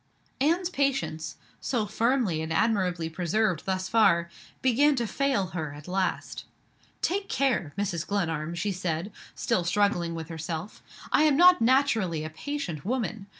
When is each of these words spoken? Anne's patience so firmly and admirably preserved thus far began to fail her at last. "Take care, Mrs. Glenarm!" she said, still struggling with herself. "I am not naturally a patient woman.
Anne's 0.39 0.67
patience 0.71 1.35
so 1.59 1.85
firmly 1.85 2.41
and 2.41 2.51
admirably 2.51 3.07
preserved 3.07 3.65
thus 3.65 3.87
far 3.87 4.31
began 4.63 4.95
to 4.95 5.05
fail 5.05 5.49
her 5.51 5.73
at 5.73 5.87
last. 5.87 6.45
"Take 7.03 7.29
care, 7.29 7.71
Mrs. 7.77 8.07
Glenarm!" 8.07 8.55
she 8.55 8.71
said, 8.71 9.11
still 9.35 9.63
struggling 9.63 10.15
with 10.15 10.29
herself. 10.29 10.81
"I 11.11 11.21
am 11.25 11.37
not 11.37 11.61
naturally 11.61 12.23
a 12.23 12.31
patient 12.31 12.83
woman. 12.83 13.27